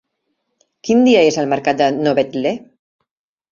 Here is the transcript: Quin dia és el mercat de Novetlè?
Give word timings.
Quin 0.87 1.03
dia 1.09 1.19
és 1.33 1.37
el 1.43 1.53
mercat 1.53 1.79
de 1.83 1.91
Novetlè? 2.01 2.57